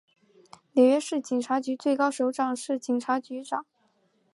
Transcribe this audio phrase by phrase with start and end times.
[0.71, 3.67] 纽约市警察局最高首长是警察局长。